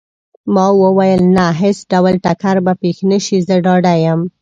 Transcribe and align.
ما 0.53 0.67
وویل: 0.83 1.21
نه، 1.35 1.45
هیڅ 1.61 1.77
ډول 1.91 2.13
ټکر 2.25 2.55
به 2.65 2.73
پېښ 2.81 2.97
نه 3.11 3.17
شي، 3.25 3.37
زه 3.47 3.55
ډاډه 3.65 3.93
یم. 4.05 4.21